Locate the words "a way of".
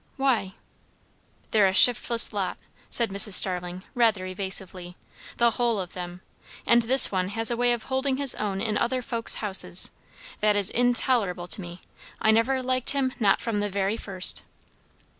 7.51-7.83